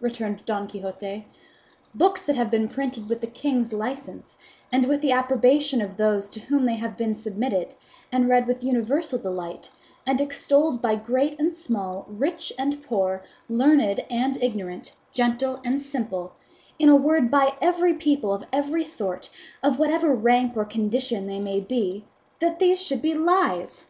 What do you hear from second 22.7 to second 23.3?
should be